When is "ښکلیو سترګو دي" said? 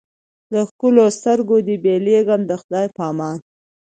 0.69-1.75